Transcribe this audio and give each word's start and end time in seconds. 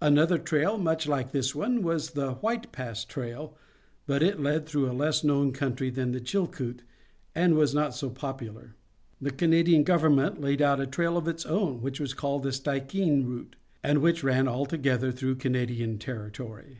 Another 0.00 0.38
trail, 0.38 0.76
much 0.76 1.06
like 1.06 1.30
this 1.30 1.54
one, 1.54 1.82
was 1.84 2.10
the 2.10 2.32
White 2.32 2.72
Pass 2.72 3.04
trail, 3.04 3.56
but 4.08 4.24
it 4.24 4.40
led 4.40 4.66
through 4.66 4.90
a 4.90 4.92
less 4.92 5.22
known 5.22 5.52
country 5.52 5.88
than 5.88 6.10
the 6.10 6.20
Chilkoot, 6.20 6.80
and 7.32 7.54
was 7.54 7.76
not 7.76 7.94
so 7.94 8.10
popular. 8.10 8.74
The 9.20 9.30
Canadian 9.30 9.84
government 9.84 10.40
laid 10.40 10.60
out 10.60 10.80
a 10.80 10.86
trail 10.88 11.16
of 11.16 11.28
its 11.28 11.46
own, 11.46 11.80
which 11.80 12.00
was 12.00 12.12
called 12.12 12.42
"the 12.42 12.50
Stikeen 12.50 13.24
route," 13.24 13.54
and 13.80 14.02
which 14.02 14.24
ran 14.24 14.48
altogether 14.48 15.12
through 15.12 15.36
Canadian 15.36 15.98
territory. 15.98 16.78